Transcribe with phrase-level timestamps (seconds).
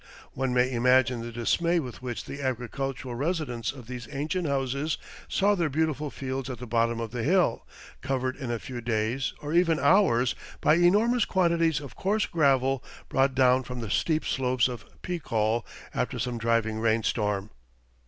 [0.33, 5.53] One may imagine the dismay with which the agricultural residents of these ancient houses saw
[5.53, 7.67] their beautiful fields at the bottom of the hill,
[8.01, 13.35] covered in a few days, or even hours, by enormous quantities of coarse gravel brought
[13.35, 17.51] down from the steep slopes of Picol after some driving rainstorm.